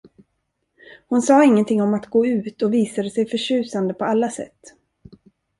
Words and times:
Hon 1.07 1.21
sade 1.21 1.45
ingenting 1.45 1.81
om 1.81 1.93
att 1.93 2.05
gå 2.09 2.25
ut 2.25 2.61
och 2.61 2.73
visade 2.73 3.09
sig 3.09 3.25
förtjusande 3.27 3.93
på 3.93 4.05
alla 4.05 4.29
sätt. 4.29 4.59